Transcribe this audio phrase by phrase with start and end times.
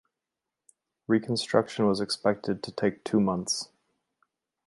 [1.05, 3.69] Reconstruction was expected to take two months.